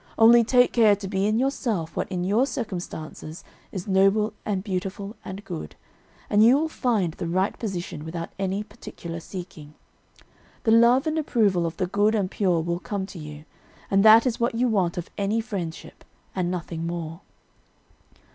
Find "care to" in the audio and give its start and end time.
0.73-1.07